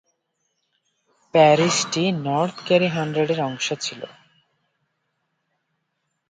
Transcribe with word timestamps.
প্যারিশটি 1.33 2.03
North 2.25 2.57
Curry 2.67 2.87
হান্ড্রেডের 2.87 3.39
অংশ 3.41 3.67
ছিল। 3.81 4.01